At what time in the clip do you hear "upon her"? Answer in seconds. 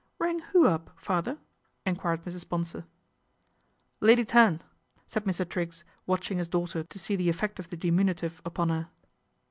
8.43-8.89